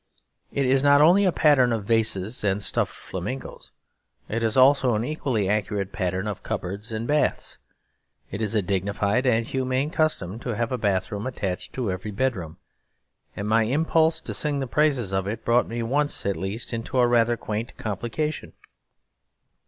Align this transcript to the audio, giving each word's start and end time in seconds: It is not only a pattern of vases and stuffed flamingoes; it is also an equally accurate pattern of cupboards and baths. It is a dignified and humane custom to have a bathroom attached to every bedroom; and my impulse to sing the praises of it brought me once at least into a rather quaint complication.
It 0.51 0.65
is 0.65 0.81
not 0.81 0.99
only 0.99 1.25
a 1.25 1.31
pattern 1.31 1.71
of 1.71 1.85
vases 1.85 2.43
and 2.43 2.63
stuffed 2.63 2.91
flamingoes; 2.95 3.71
it 4.27 4.41
is 4.41 4.57
also 4.57 4.95
an 4.95 5.05
equally 5.05 5.47
accurate 5.47 5.91
pattern 5.91 6.25
of 6.27 6.41
cupboards 6.41 6.91
and 6.91 7.07
baths. 7.07 7.59
It 8.31 8.41
is 8.41 8.55
a 8.55 8.63
dignified 8.63 9.27
and 9.27 9.45
humane 9.45 9.91
custom 9.91 10.39
to 10.39 10.55
have 10.55 10.71
a 10.71 10.77
bathroom 10.79 11.27
attached 11.27 11.73
to 11.73 11.91
every 11.91 12.09
bedroom; 12.09 12.57
and 13.35 13.47
my 13.47 13.61
impulse 13.65 14.21
to 14.21 14.33
sing 14.33 14.59
the 14.59 14.65
praises 14.65 15.13
of 15.13 15.27
it 15.27 15.45
brought 15.45 15.67
me 15.67 15.83
once 15.83 16.25
at 16.25 16.35
least 16.35 16.73
into 16.73 16.97
a 16.97 17.05
rather 17.05 17.37
quaint 17.37 17.77
complication. 17.77 18.53